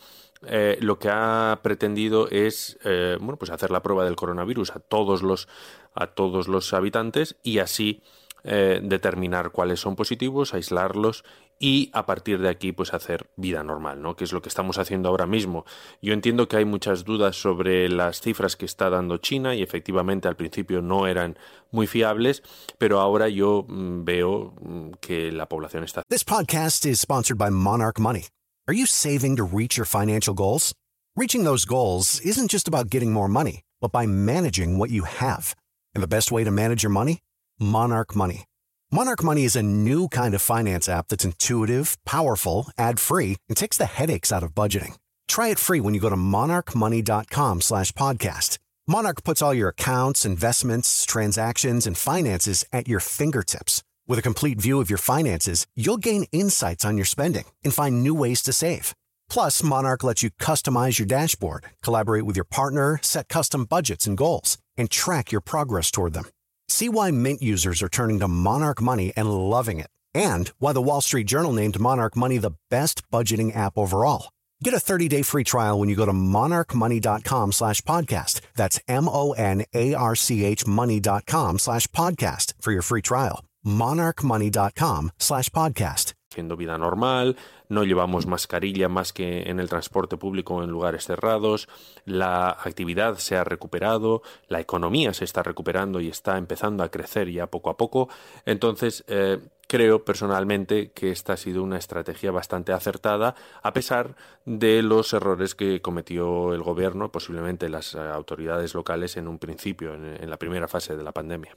eh, 0.47 0.79
lo 0.81 0.99
que 0.99 1.11
ha 1.11 1.61
pretendido 1.63 2.31
es 2.31 2.79
bueno, 2.83 3.37
pues 3.37 3.51
hacer 3.51 3.71
la 3.71 3.83
prueba 3.83 4.07
del 4.07 4.17
coronavirus 4.17 4.71
a 4.71 4.79
todos 4.79 5.23
los, 5.23 5.49
a 5.95 6.07
todos 6.07 6.49
los 6.49 6.73
habitantes 6.73 7.37
y 7.43 7.59
así 7.59 8.03
determinar 8.45 9.51
cuáles 9.51 9.81
son 9.81 9.97
positivos, 9.97 10.53
aislarlos 10.53 11.25
y 11.59 11.91
a 11.93 12.05
partir 12.07 12.41
de 12.41 12.49
aquí 12.49 12.73
pues 12.73 12.93
hacer 12.93 13.31
vida 13.37 13.63
normal, 13.63 14.03
¿no? 14.03 14.17
Que 14.17 14.25
es 14.25 14.33
lo 14.33 14.43
que 14.43 14.49
estamos 14.49 14.79
haciendo 14.79 15.09
ahora 15.09 15.27
mismo. 15.27 15.65
Yo 16.03 16.13
entiendo 16.13 16.49
que 16.49 16.57
hay 16.57 16.65
muchas 16.65 17.05
dudas 17.05 17.37
sobre 17.37 17.89
las 17.89 18.21
cifras 18.21 18.57
que 18.57 18.67
está 18.67 18.91
dando 18.91 19.19
China 19.19 19.55
y 19.55 19.63
efectivamente 19.63 20.29
al 20.29 20.37
principio 20.37 20.83
no 20.83 21.07
eran 21.07 21.39
muy 21.71 21.87
fiables, 21.87 22.43
pero 22.79 23.01
ahora 23.01 23.29
yo 23.29 23.65
mm, 23.67 24.05
veo 24.05 24.55
mm, 24.61 24.91
que 25.01 25.33
la 25.33 25.49
población 25.49 25.85
está 25.85 26.03
This 26.11 26.25
podcast 26.25 26.85
is 26.87 27.01
sponsored 27.01 27.39
by 27.39 27.51
Monarch 27.51 27.99
Money. 27.99 28.27
Are 28.67 28.75
you 28.75 28.87
saving 28.87 29.37
to 29.37 29.45
reach 29.45 29.77
your 29.77 29.87
financial 29.87 30.35
goals? 30.35 30.75
Reaching 31.17 31.45
those 31.45 31.65
goals 31.65 32.21
isn't 32.25 32.51
just 32.51 32.67
about 32.67 32.91
getting 32.91 33.13
more 33.13 33.29
money, 33.29 33.63
but 33.81 33.93
by 33.93 34.07
managing 34.07 34.79
what 34.79 34.91
you 34.91 35.05
have. 35.05 35.55
And 35.95 36.03
the 36.03 36.09
best 36.09 36.33
way 36.33 36.45
to 36.45 36.51
manage 36.51 36.83
your 36.83 36.91
money? 36.91 37.21
Monarch 37.59 38.17
Money. 38.17 38.45
Monarch 38.91 39.23
Money 39.23 39.45
is 39.45 39.57
a 39.57 39.63
new 39.63 40.09
kind 40.09 40.35
of 40.35 40.43
finance 40.43 40.89
app 40.89 41.09
that's 41.09 41.25
intuitive, 41.25 41.97
powerful, 42.05 42.69
ad-free, 42.79 43.37
and 43.49 43.57
takes 43.57 43.77
the 43.77 43.87
headaches 43.87 44.33
out 44.33 44.43
of 44.43 44.55
budgeting. 44.55 44.97
Try 45.29 45.49
it 45.49 45.59
free 45.59 45.81
when 45.81 45.95
you 45.95 46.01
go 46.01 46.11
to 46.11 46.17
monarchmoney.com 46.17 47.61
slash 47.61 47.93
podcast. 47.93 48.59
Monarch 48.87 49.25
puts 49.25 49.41
all 49.41 49.55
your 49.55 49.71
accounts, 49.71 50.27
investments, 50.27 51.05
transactions, 51.07 51.87
and 51.87 51.97
finances 51.97 52.65
at 52.73 52.87
your 52.87 53.01
fingertips. 53.01 53.83
With 54.07 54.19
a 54.19 54.23
complete 54.23 54.61
view 54.61 54.81
of 54.81 54.91
your 54.91 54.99
finances, 54.99 55.67
you'll 55.75 55.97
gain 55.97 56.27
insights 56.33 56.85
on 56.85 56.97
your 56.99 57.07
spending 57.07 57.45
and 57.65 57.73
find 57.73 58.03
new 58.03 58.15
ways 58.15 58.43
to 58.43 58.53
save. 58.53 58.95
Plus, 59.31 59.63
Monarch 59.63 60.05
lets 60.05 60.23
you 60.23 60.31
customize 60.33 60.99
your 60.99 61.07
dashboard, 61.07 61.65
collaborate 61.83 62.25
with 62.25 62.37
your 62.37 62.45
partner, 62.45 62.99
set 63.01 63.29
custom 63.29 63.65
budgets 63.65 64.07
and 64.07 64.19
goals, 64.19 64.59
and 64.77 64.91
track 64.91 65.33
your 65.33 65.41
progress 65.41 65.91
toward 65.91 66.13
them. 66.13 66.27
See 66.69 66.89
why 66.89 67.11
Mint 67.11 67.43
users 67.43 67.83
are 67.83 67.89
turning 67.89 68.19
to 68.21 68.29
Monarch 68.29 68.81
Money 68.83 69.13
and 69.17 69.31
loving 69.31 69.79
it, 69.81 69.91
and 70.15 70.49
why 70.59 70.73
the 70.73 70.83
Wall 70.83 71.01
Street 71.01 71.27
Journal 71.29 71.53
named 71.53 71.79
Monarch 71.79 72.17
Money 72.17 72.39
the 72.39 72.57
best 72.71 73.09
budgeting 73.11 73.55
app 73.57 73.75
overall. 73.77 74.31
Get 74.63 74.73
a 74.75 74.79
30-day 74.79 75.23
free 75.23 75.45
trial 75.45 75.79
when 75.79 75.89
you 75.89 75.97
go 75.97 76.07
to 76.07 76.13
monarchmoney.com 76.13 77.53
slash 77.53 77.83
podcast. 77.83 78.41
That's 78.57 78.81
M-O-N-A-R-C-H 78.89 80.67
money.com 80.67 81.59
slash 81.59 81.87
podcast 81.89 82.55
for 82.61 82.73
your 82.73 82.83
free 82.83 83.03
trial. 83.03 83.45
monarchmoney.com 83.67 85.13
slash 85.19 85.51
podcast. 85.51 86.14
Haciendo 86.35 86.57
vida 86.57 86.77
normal, 86.77 87.37
no 87.69 87.85
llevamos 87.85 88.27
mascarilla 88.27 88.89
más 88.89 89.13
que 89.13 89.49
en 89.49 89.61
el 89.61 89.69
transporte 89.69 90.17
público 90.17 90.65
en 90.65 90.71
lugares 90.71 91.05
cerrados, 91.05 91.69
la 92.07 92.49
actividad 92.49 93.19
se 93.19 93.37
ha 93.37 93.45
recuperado, 93.45 94.21
la 94.49 94.59
economía 94.59 95.15
se 95.15 95.25
está 95.25 95.45
recuperando 95.45 96.01
y 96.01 96.09
está 96.09 96.37
empezando 96.37 96.83
a 96.83 96.89
crecer 96.89 97.31
ya 97.31 97.47
poco 97.47 97.71
a 97.71 97.77
poco. 97.77 98.09
Entonces, 98.47 99.05
eh, 99.07 99.39
creo 99.69 100.05
personalmente 100.05 100.91
que 100.91 101.13
esta 101.13 101.35
ha 101.35 101.37
sido 101.37 101.63
una 101.63 101.79
estrategia 101.79 102.33
bastante 102.33 102.73
acertada, 102.73 103.37
a 103.63 103.73
pesar 103.73 104.17
de 104.45 104.83
los 104.83 105.13
errores 105.13 105.55
que 105.55 105.81
cometió 105.81 106.53
el 106.53 106.65
gobierno, 106.65 107.13
posiblemente 107.13 107.69
las 107.69 107.95
autoridades 107.95 108.75
locales 108.75 109.17
en 109.17 109.29
un 109.29 109.39
principio, 109.39 109.95
en 109.95 110.29
la 110.29 110.37
primera 110.37 110.67
fase 110.67 110.97
de 110.97 111.05
la 111.05 111.13
pandemia. 111.13 111.57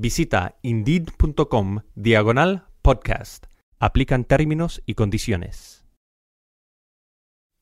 Visita 0.00 0.54
indeed.com 0.62 1.80
diagonal 1.96 2.68
podcast. 2.82 3.46
Aplican 3.80 4.24
términos 4.24 4.80
y 4.86 4.94
condiciones. 4.94 5.84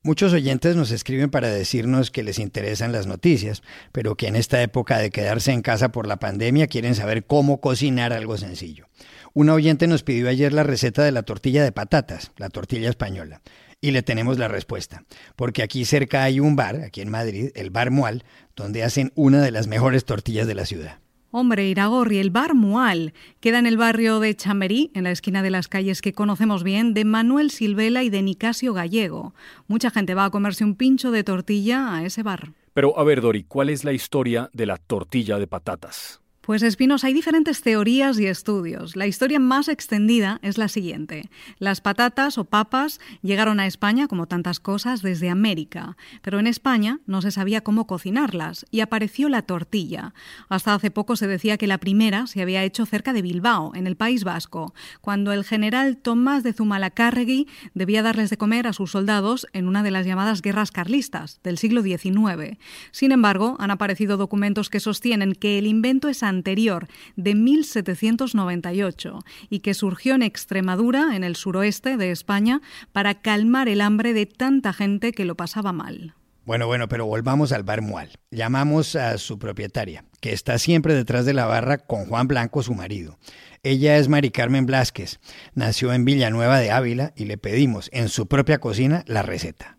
Muchos 0.02 0.34
oyentes 0.34 0.76
nos 0.76 0.90
escriben 0.90 1.30
para 1.30 1.48
decirnos 1.48 2.10
que 2.10 2.22
les 2.22 2.38
interesan 2.38 2.92
las 2.92 3.06
noticias, 3.06 3.62
pero 3.90 4.16
que 4.16 4.28
en 4.28 4.36
esta 4.36 4.60
época 4.60 4.98
de 4.98 5.08
quedarse 5.08 5.52
en 5.52 5.62
casa 5.62 5.92
por 5.92 6.06
la 6.06 6.18
pandemia 6.18 6.66
quieren 6.66 6.94
saber 6.94 7.24
cómo 7.24 7.62
cocinar 7.62 8.12
algo 8.12 8.36
sencillo. 8.36 8.86
Un 9.32 9.48
oyente 9.48 9.86
nos 9.86 10.02
pidió 10.02 10.28
ayer 10.28 10.52
la 10.52 10.62
receta 10.62 11.04
de 11.04 11.12
la 11.12 11.22
tortilla 11.22 11.64
de 11.64 11.72
patatas, 11.72 12.32
la 12.36 12.50
tortilla 12.50 12.90
española, 12.90 13.40
y 13.80 13.92
le 13.92 14.02
tenemos 14.02 14.36
la 14.36 14.48
respuesta, 14.48 15.06
porque 15.36 15.62
aquí 15.62 15.86
cerca 15.86 16.22
hay 16.22 16.38
un 16.38 16.54
bar, 16.54 16.82
aquí 16.82 17.00
en 17.00 17.08
Madrid, 17.08 17.48
el 17.54 17.70
Bar 17.70 17.90
Mual, 17.90 18.24
donde 18.54 18.84
hacen 18.84 19.10
una 19.14 19.40
de 19.40 19.52
las 19.52 19.68
mejores 19.68 20.04
tortillas 20.04 20.46
de 20.46 20.54
la 20.54 20.66
ciudad. 20.66 20.98
Hombre, 21.30 21.68
Iragorri, 21.68 22.18
el 22.18 22.30
bar 22.30 22.54
Mual 22.54 23.12
queda 23.40 23.58
en 23.58 23.66
el 23.66 23.76
barrio 23.76 24.20
de 24.20 24.34
Chamberí, 24.34 24.90
en 24.94 25.04
la 25.04 25.10
esquina 25.10 25.42
de 25.42 25.50
las 25.50 25.68
calles 25.68 26.00
que 26.00 26.12
conocemos 26.12 26.62
bien, 26.62 26.94
de 26.94 27.04
Manuel 27.04 27.50
Silvela 27.50 28.02
y 28.02 28.10
de 28.10 28.22
Nicasio 28.22 28.72
Gallego. 28.72 29.34
Mucha 29.66 29.90
gente 29.90 30.14
va 30.14 30.26
a 30.26 30.30
comerse 30.30 30.64
un 30.64 30.76
pincho 30.76 31.10
de 31.10 31.24
tortilla 31.24 31.94
a 31.94 32.04
ese 32.04 32.22
bar. 32.22 32.52
Pero 32.72 32.98
a 32.98 33.04
ver, 33.04 33.20
Dori, 33.20 33.42
¿cuál 33.42 33.70
es 33.70 33.84
la 33.84 33.92
historia 33.92 34.50
de 34.52 34.66
la 34.66 34.76
tortilla 34.76 35.38
de 35.38 35.46
patatas? 35.46 36.20
Pues 36.46 36.62
Espinos, 36.62 37.02
hay 37.02 37.12
diferentes 37.12 37.60
teorías 37.60 38.20
y 38.20 38.26
estudios. 38.26 38.94
La 38.94 39.08
historia 39.08 39.40
más 39.40 39.66
extendida 39.66 40.38
es 40.42 40.58
la 40.58 40.68
siguiente. 40.68 41.28
Las 41.58 41.80
patatas 41.80 42.38
o 42.38 42.44
papas 42.44 43.00
llegaron 43.20 43.58
a 43.58 43.66
España, 43.66 44.06
como 44.06 44.28
tantas 44.28 44.60
cosas, 44.60 45.02
desde 45.02 45.28
América, 45.28 45.96
pero 46.22 46.38
en 46.38 46.46
España 46.46 47.00
no 47.04 47.20
se 47.20 47.32
sabía 47.32 47.62
cómo 47.62 47.88
cocinarlas 47.88 48.64
y 48.70 48.78
apareció 48.78 49.28
la 49.28 49.42
tortilla. 49.42 50.14
Hasta 50.48 50.72
hace 50.72 50.92
poco 50.92 51.16
se 51.16 51.26
decía 51.26 51.56
que 51.56 51.66
la 51.66 51.78
primera 51.78 52.28
se 52.28 52.42
había 52.42 52.62
hecho 52.62 52.86
cerca 52.86 53.12
de 53.12 53.22
Bilbao, 53.22 53.72
en 53.74 53.88
el 53.88 53.96
País 53.96 54.22
Vasco, 54.22 54.72
cuando 55.00 55.32
el 55.32 55.42
general 55.42 55.96
Tomás 55.96 56.44
de 56.44 56.52
Zumalacárregui 56.52 57.48
debía 57.74 58.04
darles 58.04 58.30
de 58.30 58.36
comer 58.36 58.68
a 58.68 58.72
sus 58.72 58.92
soldados 58.92 59.48
en 59.52 59.66
una 59.66 59.82
de 59.82 59.90
las 59.90 60.06
llamadas 60.06 60.42
guerras 60.42 60.70
carlistas 60.70 61.40
del 61.42 61.58
siglo 61.58 61.82
XIX. 61.82 62.56
Sin 62.92 63.10
embargo, 63.10 63.56
han 63.58 63.72
aparecido 63.72 64.16
documentos 64.16 64.70
que 64.70 64.78
sostienen 64.78 65.32
que 65.32 65.58
el 65.58 65.66
invento 65.66 66.08
es 66.08 66.22
anterior, 66.36 66.86
de 67.16 67.34
1798, 67.34 69.18
y 69.50 69.60
que 69.60 69.74
surgió 69.74 70.14
en 70.14 70.22
Extremadura, 70.22 71.16
en 71.16 71.24
el 71.24 71.36
suroeste 71.36 71.96
de 71.96 72.10
España, 72.10 72.60
para 72.92 73.14
calmar 73.14 73.68
el 73.68 73.80
hambre 73.80 74.12
de 74.12 74.26
tanta 74.26 74.72
gente 74.72 75.12
que 75.12 75.24
lo 75.24 75.34
pasaba 75.34 75.72
mal. 75.72 76.14
Bueno, 76.46 76.68
bueno, 76.68 76.86
pero 76.86 77.06
volvamos 77.06 77.50
al 77.50 77.64
bar 77.64 77.82
Mual. 77.82 78.10
Llamamos 78.30 78.94
a 78.94 79.18
su 79.18 79.36
propietaria, 79.36 80.04
que 80.20 80.32
está 80.32 80.58
siempre 80.58 80.94
detrás 80.94 81.26
de 81.26 81.34
la 81.34 81.46
barra 81.46 81.78
con 81.78 82.06
Juan 82.06 82.28
Blanco, 82.28 82.62
su 82.62 82.72
marido. 82.72 83.18
Ella 83.64 83.96
es 83.96 84.08
Mari 84.08 84.30
Carmen 84.30 84.64
Blasquez, 84.64 85.18
nació 85.54 85.92
en 85.92 86.04
Villanueva 86.04 86.60
de 86.60 86.70
Ávila 86.70 87.12
y 87.16 87.24
le 87.24 87.36
pedimos 87.36 87.90
en 87.92 88.08
su 88.08 88.28
propia 88.28 88.58
cocina 88.58 89.02
la 89.08 89.22
receta. 89.22 89.76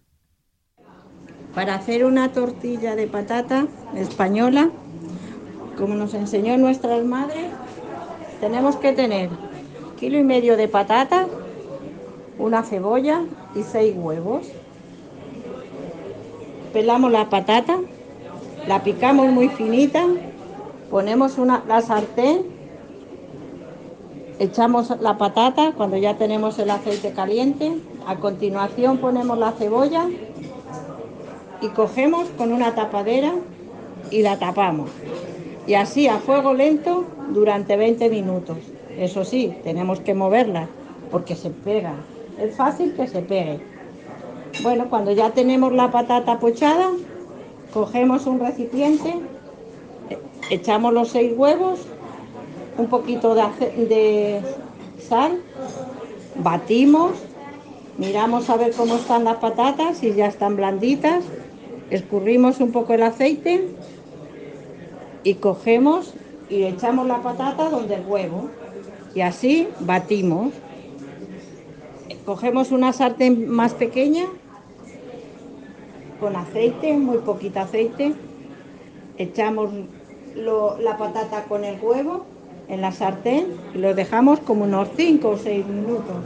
Para 1.55 1.75
hacer 1.75 2.03
una 2.03 2.33
tortilla 2.33 2.97
de 2.97 3.07
patata 3.07 3.67
española, 3.95 4.69
como 5.77 5.95
nos 5.95 6.13
enseñó 6.13 6.57
nuestras 6.57 7.03
madres, 7.03 7.45
tenemos 8.39 8.75
que 8.77 8.93
tener 8.93 9.29
kilo 9.97 10.17
y 10.17 10.23
medio 10.23 10.57
de 10.57 10.67
patata, 10.67 11.27
una 12.37 12.63
cebolla 12.63 13.21
y 13.55 13.63
seis 13.63 13.95
huevos. 13.97 14.47
Pelamos 16.73 17.11
la 17.11 17.29
patata, 17.29 17.77
la 18.67 18.83
picamos 18.83 19.27
muy 19.31 19.49
finita, 19.49 20.05
ponemos 20.89 21.37
una, 21.37 21.63
la 21.67 21.81
sartén 21.81 22.57
Echamos 24.39 24.93
la 25.01 25.17
patata 25.17 25.71
cuando 25.71 25.97
ya 25.97 26.15
tenemos 26.17 26.59
el 26.59 26.69
aceite 26.69 27.11
caliente. 27.11 27.75
A 28.05 28.17
continuación 28.17 28.99
ponemos 28.99 29.35
la 29.37 29.51
cebolla 29.53 30.05
y 31.59 31.67
cogemos 31.69 32.27
con 32.37 32.53
una 32.53 32.75
tapadera 32.75 33.33
y 34.11 34.21
la 34.21 34.37
tapamos. 34.37 34.91
Y 35.67 35.73
así 35.73 36.07
a 36.07 36.17
fuego 36.19 36.53
lento 36.53 37.03
durante 37.33 37.75
20 37.75 38.09
minutos. 38.09 38.57
Eso 38.97 39.25
sí, 39.25 39.53
tenemos 39.63 39.99
que 39.99 40.13
moverla 40.13 40.69
porque 41.11 41.35
se 41.35 41.49
pega. 41.49 41.93
Es 42.39 42.55
fácil 42.55 42.93
que 42.93 43.05
se 43.07 43.21
pegue. 43.21 43.59
Bueno, 44.63 44.89
cuando 44.89 45.11
ya 45.11 45.31
tenemos 45.31 45.73
la 45.73 45.91
patata 45.91 46.39
pochada, 46.39 46.89
cogemos 47.73 48.25
un 48.25 48.39
recipiente, 48.39 49.13
echamos 50.49 50.93
los 50.93 51.09
seis 51.09 51.33
huevos 51.35 51.85
un 52.77 52.87
poquito 52.87 53.35
de, 53.35 54.41
sal, 54.99 55.41
batimos, 56.41 57.11
miramos 57.97 58.49
a 58.49 58.57
ver 58.57 58.71
cómo 58.71 58.95
están 58.95 59.25
las 59.25 59.37
patatas, 59.37 59.97
si 59.97 60.13
ya 60.13 60.27
están 60.27 60.55
blanditas, 60.55 61.23
escurrimos 61.89 62.59
un 62.59 62.71
poco 62.71 62.93
el 62.93 63.03
aceite 63.03 63.67
y 65.23 65.35
cogemos 65.35 66.13
y 66.49 66.63
echamos 66.63 67.07
la 67.07 67.21
patata 67.21 67.69
donde 67.69 67.95
el 67.95 68.05
huevo 68.05 68.49
y 69.13 69.21
así 69.21 69.67
batimos. 69.79 70.53
Cogemos 72.25 72.71
una 72.71 72.93
sartén 72.93 73.47
más 73.47 73.73
pequeña 73.73 74.25
con 76.19 76.35
aceite, 76.35 76.93
muy 76.93 77.19
poquito 77.19 77.59
aceite, 77.59 78.13
echamos 79.17 79.71
la 80.35 80.97
patata 80.97 81.43
con 81.45 81.63
el 81.63 81.79
huevo 81.81 82.25
en 82.67 82.81
la 82.81 82.91
sartén 82.91 83.47
y 83.73 83.77
lo 83.77 83.93
dejamos 83.93 84.39
como 84.39 84.65
unos 84.65 84.89
5 84.95 85.29
o 85.29 85.37
6 85.37 85.65
minutos. 85.67 86.17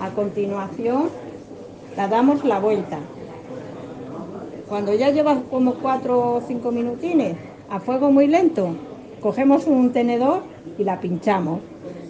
A 0.00 0.10
continuación, 0.10 1.10
la 1.96 2.08
damos 2.08 2.44
la 2.44 2.58
vuelta. 2.58 2.98
Cuando 4.68 4.94
ya 4.94 5.10
lleva 5.10 5.42
como 5.50 5.74
4 5.74 6.34
o 6.34 6.40
5 6.40 6.70
minutines, 6.72 7.36
a 7.68 7.80
fuego 7.80 8.10
muy 8.10 8.26
lento, 8.26 8.74
cogemos 9.20 9.66
un 9.66 9.92
tenedor 9.92 10.42
y 10.78 10.84
la 10.84 11.00
pinchamos 11.00 11.60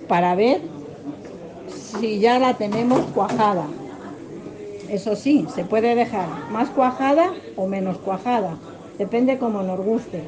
para 0.07 0.35
ver 0.35 0.61
si 1.67 2.21
ya 2.21 2.39
la 2.39 2.55
tenemos 2.55 3.01
cuajada. 3.15 3.67
Eso 4.89 5.17
sí, 5.17 5.47
se 5.55 5.65
puede 5.65 5.95
dejar 5.95 6.29
más 6.51 6.71
cuajada 6.71 7.33
o 7.57 7.67
menos 7.67 7.99
cuajada, 7.99 8.57
depende 8.99 9.39
como 9.39 9.63
nos 9.63 9.81
guste. 9.81 10.23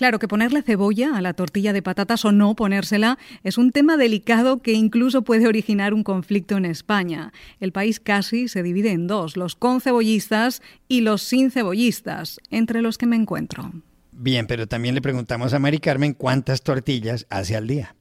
Claro 0.00 0.18
que 0.18 0.28
ponerle 0.28 0.62
cebolla 0.62 1.14
a 1.14 1.20
la 1.20 1.34
tortilla 1.34 1.74
de 1.74 1.82
patatas 1.82 2.24
o 2.24 2.32
no 2.32 2.54
ponérsela 2.54 3.18
es 3.44 3.58
un 3.58 3.70
tema 3.70 3.98
delicado 3.98 4.62
que 4.62 4.72
incluso 4.72 5.20
puede 5.20 5.46
originar 5.46 5.92
un 5.92 6.04
conflicto 6.04 6.56
en 6.56 6.64
España. 6.64 7.34
El 7.60 7.70
país 7.70 8.00
casi 8.00 8.48
se 8.48 8.62
divide 8.62 8.92
en 8.92 9.06
dos, 9.06 9.36
los 9.36 9.56
con 9.56 9.82
cebollistas 9.82 10.62
y 10.88 11.02
los 11.02 11.20
sin 11.20 11.50
cebollistas, 11.50 12.40
entre 12.50 12.80
los 12.80 12.96
que 12.96 13.04
me 13.04 13.16
encuentro. 13.16 13.72
Bien, 14.12 14.46
pero 14.46 14.66
también 14.66 14.94
le 14.94 15.02
preguntamos 15.02 15.52
a 15.52 15.58
Mari 15.58 15.80
Carmen 15.80 16.14
cuántas 16.14 16.62
tortillas 16.62 17.26
hace 17.28 17.54
al 17.54 17.66
día. 17.66 17.94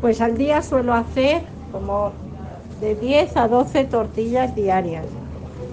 Pues 0.00 0.22
al 0.22 0.38
día 0.38 0.62
suelo 0.62 0.94
hacer 0.94 1.42
como 1.70 2.14
de 2.80 2.94
10 2.94 3.36
a 3.36 3.46
12 3.46 3.84
tortillas 3.84 4.56
diarias, 4.56 5.04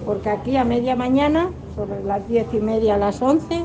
porque 0.04 0.28
aquí 0.28 0.58
a 0.58 0.64
media 0.64 0.94
mañana, 0.94 1.48
sobre 1.74 2.04
las 2.04 2.28
10 2.28 2.48
y 2.52 2.58
media 2.58 2.96
a 2.96 2.98
las 2.98 3.22
11, 3.22 3.64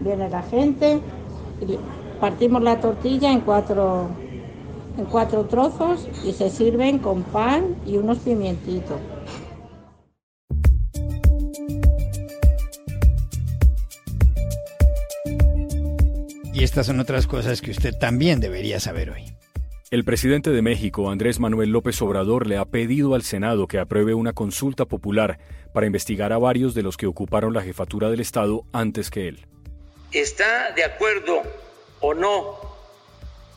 viene 0.00 0.28
la 0.28 0.42
gente, 0.42 1.00
partimos 2.20 2.62
la 2.62 2.80
tortilla 2.80 3.32
en 3.32 3.40
cuatro, 3.40 4.08
en 4.96 5.04
cuatro 5.06 5.44
trozos 5.44 6.08
y 6.24 6.32
se 6.32 6.50
sirven 6.50 6.98
con 6.98 7.22
pan 7.22 7.76
y 7.86 7.96
unos 7.96 8.18
pimientitos. 8.18 9.00
Y 16.52 16.62
estas 16.62 16.86
son 16.86 17.00
otras 17.00 17.26
cosas 17.26 17.60
que 17.60 17.72
usted 17.72 17.98
también 17.98 18.38
debería 18.38 18.78
saber 18.78 19.10
hoy. 19.10 19.24
El 19.90 20.04
presidente 20.04 20.50
de 20.50 20.62
México, 20.62 21.10
Andrés 21.10 21.40
Manuel 21.40 21.70
López 21.70 22.00
Obrador, 22.00 22.46
le 22.46 22.56
ha 22.56 22.64
pedido 22.64 23.14
al 23.14 23.22
Senado 23.22 23.66
que 23.66 23.78
apruebe 23.78 24.14
una 24.14 24.32
consulta 24.32 24.86
popular 24.86 25.38
para 25.72 25.86
investigar 25.86 26.32
a 26.32 26.38
varios 26.38 26.74
de 26.74 26.82
los 26.82 26.96
que 26.96 27.06
ocuparon 27.06 27.54
la 27.54 27.62
jefatura 27.62 28.08
del 28.08 28.20
Estado 28.20 28.64
antes 28.72 29.10
que 29.10 29.28
él 29.28 29.46
está 30.20 30.72
de 30.72 30.84
acuerdo 30.84 31.42
o 32.00 32.14
no 32.14 32.60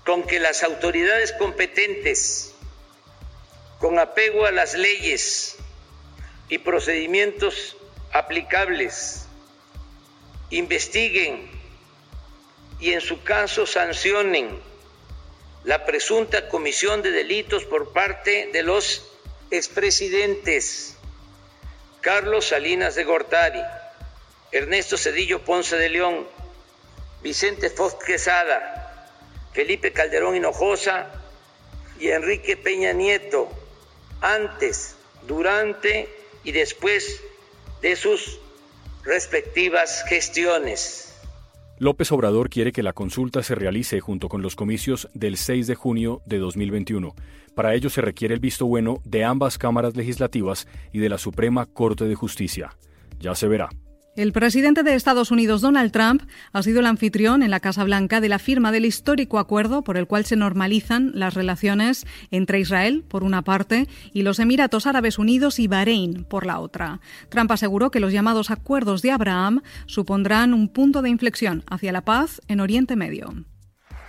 con 0.05 0.23
que 0.23 0.39
las 0.39 0.63
autoridades 0.63 1.33
competentes, 1.33 2.53
con 3.79 3.99
apego 3.99 4.45
a 4.45 4.51
las 4.51 4.73
leyes 4.73 5.57
y 6.49 6.59
procedimientos 6.59 7.75
aplicables, 8.11 9.25
investiguen 10.49 11.49
y 12.79 12.93
en 12.93 13.01
su 13.01 13.23
caso 13.23 13.65
sancionen 13.65 14.61
la 15.63 15.85
presunta 15.85 16.47
comisión 16.47 17.01
de 17.01 17.11
delitos 17.11 17.65
por 17.65 17.91
parte 17.91 18.49
de 18.53 18.63
los 18.63 19.03
expresidentes 19.51 20.95
Carlos 22.01 22.47
Salinas 22.47 22.95
de 22.95 23.03
Gortari, 23.03 23.61
Ernesto 24.53 24.97
Cedillo 24.97 25.43
Ponce 25.43 25.75
de 25.75 25.89
León, 25.89 26.25
Vicente 27.23 27.69
Fox 27.69 27.95
Quesada, 28.05 29.11
Felipe 29.53 29.91
Calderón 29.91 30.35
Hinojosa 30.35 31.07
y 31.99 32.09
Enrique 32.09 32.57
Peña 32.57 32.93
Nieto, 32.93 33.49
antes, 34.21 34.95
durante 35.27 36.09
y 36.43 36.51
después 36.51 37.21
de 37.81 37.95
sus 37.95 38.39
respectivas 39.03 40.03
gestiones. 40.07 41.03
López 41.79 42.11
Obrador 42.11 42.49
quiere 42.49 42.71
que 42.71 42.81
la 42.81 42.93
consulta 42.93 43.43
se 43.43 43.53
realice 43.53 43.99
junto 43.99 44.29
con 44.29 44.41
los 44.41 44.55
comicios 44.55 45.09
del 45.13 45.37
6 45.37 45.67
de 45.67 45.75
junio 45.75 46.21
de 46.25 46.39
2021. 46.39 47.13
Para 47.53 47.75
ello 47.75 47.89
se 47.89 48.01
requiere 48.01 48.33
el 48.33 48.39
visto 48.39 48.65
bueno 48.65 48.99
de 49.03 49.23
ambas 49.23 49.57
cámaras 49.57 49.95
legislativas 49.95 50.67
y 50.91 50.99
de 50.99 51.09
la 51.09 51.17
Suprema 51.17 51.67
Corte 51.67 52.05
de 52.05 52.15
Justicia. 52.15 52.75
Ya 53.19 53.35
se 53.35 53.47
verá. 53.47 53.69
El 54.17 54.33
presidente 54.33 54.81
de 54.81 54.95
Estados 54.95 55.29
Unidos, 55.29 55.61
Donald 55.61 55.91
Trump, 55.91 56.23
ha 56.51 56.63
sido 56.63 56.79
el 56.79 56.87
anfitrión 56.87 57.43
en 57.43 57.51
la 57.51 57.59
Casa 57.59 57.83
Blanca 57.83 58.19
de 58.19 58.29
la 58.29 58.39
firma 58.39 58.71
del 58.71 58.85
histórico 58.85 59.37
acuerdo 59.37 59.83
por 59.83 59.95
el 59.95 60.07
cual 60.07 60.25
se 60.25 60.35
normalizan 60.35 61.11
las 61.13 61.35
relaciones 61.35 62.07
entre 62.31 62.59
Israel, 62.59 63.05
por 63.07 63.23
una 63.23 63.43
parte, 63.43 63.87
y 64.13 64.23
los 64.23 64.39
Emiratos 64.39 64.87
Árabes 64.87 65.19
Unidos 65.19 65.59
y 65.59 65.67
Bahrein, 65.67 66.23
por 66.23 66.47
la 66.47 66.59
otra. 66.59 66.99
Trump 67.29 67.51
aseguró 67.51 67.91
que 67.91 67.99
los 67.99 68.11
llamados 68.11 68.49
acuerdos 68.49 69.03
de 69.03 69.11
Abraham 69.11 69.61
supondrán 69.85 70.55
un 70.55 70.69
punto 70.69 71.03
de 71.03 71.09
inflexión 71.09 71.63
hacia 71.69 71.91
la 71.91 72.01
paz 72.01 72.41
en 72.47 72.59
Oriente 72.59 72.95
Medio. 72.95 73.35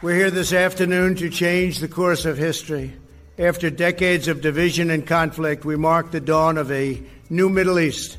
We're 0.01 0.18
here 0.18 0.31
this 0.31 0.55
afternoon 0.55 1.16
to 1.16 1.29
change 1.29 1.81
the 1.81 1.88
course 1.90 2.27
of 2.27 2.38
history. 2.38 2.94
After 3.38 3.71
decades 3.71 4.27
of 4.27 4.40
division 4.40 4.90
and 4.90 5.07
conflict, 5.07 5.66
we 5.66 5.77
mark 5.77 6.12
the 6.12 6.21
dawn 6.21 6.57
of 6.57 6.71
a 6.71 6.99
new 7.29 7.51
Middle 7.51 7.79
East. 7.79 8.16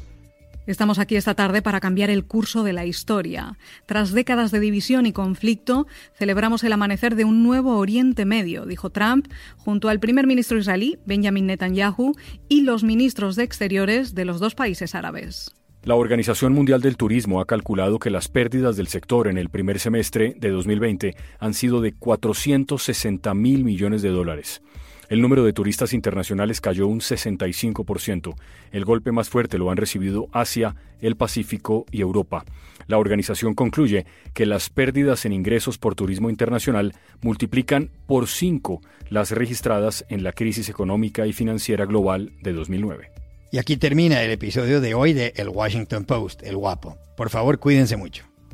Estamos 0.69 0.99
aquí 0.99 1.15
esta 1.15 1.34
tarde 1.34 1.63
para 1.63 1.79
cambiar 1.79 2.12
el 2.12 2.25
curso 2.25 2.63
de 2.63 2.73
la 2.73 2.86
historia. 2.86 3.58
Tras 3.88 4.12
décadas 4.12 4.51
de 4.51 4.60
división 4.60 5.08
y 5.08 5.13
conflicto, 5.13 5.88
celebramos 6.13 6.63
el 6.63 6.71
amanecer 6.71 7.15
de 7.15 7.25
un 7.25 7.41
nuevo 7.41 7.75
Oriente 7.79 8.23
Medio, 8.23 8.67
dijo 8.67 8.91
Trump, 8.91 9.25
junto 9.58 9.89
al 9.89 9.99
primer 9.99 10.27
ministro 10.27 10.60
israelí, 10.60 10.99
Benjamin 11.08 11.47
Netanyahu, 11.47 12.13
y 12.49 12.62
los 12.62 12.84
ministros 12.84 13.36
de 13.36 13.45
Exteriores 13.45 14.13
de 14.13 14.25
los 14.25 14.39
dos 14.39 14.53
países 14.53 14.93
árabes. 14.93 15.55
La 15.82 15.95
Organización 15.95 16.53
Mundial 16.53 16.82
del 16.82 16.97
Turismo 16.97 17.41
ha 17.41 17.47
calculado 17.47 17.97
que 17.97 18.12
las 18.12 18.27
pérdidas 18.27 18.77
del 18.77 18.89
sector 18.89 19.27
en 19.27 19.39
el 19.39 19.49
primer 19.49 19.79
semestre 19.79 20.36
de 20.38 20.51
2020 20.51 21.15
han 21.39 21.55
sido 21.55 21.82
de 21.82 21.93
460 21.93 23.34
mil 23.34 23.63
millones 23.63 24.03
de 24.03 24.10
dólares. 24.10 24.62
El 25.10 25.22
número 25.22 25.43
de 25.43 25.54
turistas 25.54 25.93
internacionales 25.93 26.62
cayó 26.62 26.86
un 26.88 27.00
65%. 27.00 28.36
El 28.72 28.86
golpe 28.86 29.12
más 29.12 29.28
fuerte 29.28 29.58
lo 29.58 29.72
han 29.72 29.78
recibido 29.78 30.30
Asia, 30.32 30.76
el 31.02 31.15
Pacífico 31.15 31.88
y 31.91 32.02
Europa. 32.02 32.45
La 32.86 33.00
organización 33.00 33.56
concluye 33.56 34.06
que 34.36 34.45
las 34.45 34.69
pérdidas 34.69 35.26
en 35.26 35.34
ingresos 35.34 35.80
por 35.80 35.95
turismo 35.95 36.30
internacional 36.30 36.93
multiplican 37.22 37.89
por 38.06 38.28
cinco 38.28 38.82
las 39.10 39.32
registradas 39.32 40.06
en 40.10 40.24
la 40.24 40.32
crisis 40.32 40.69
económica 40.69 41.26
y 41.26 41.34
financiera 41.34 41.86
global 41.86 42.32
de 42.43 42.54
2009. 42.54 43.12
Y 43.52 43.58
aquí 43.58 43.78
termina 43.78 44.22
el 44.22 44.30
episodio 44.30 44.80
de 44.80 44.93
hoy 44.93 45.13
de 45.13 45.34
El 45.36 45.50
Washington 45.50 46.06
Post, 46.06 46.43
El 46.43 46.56
Guapo. 46.56 47.00
Por 47.17 47.32
favor, 47.32 47.58
cuídense 47.58 47.98
mucho. 47.98 48.29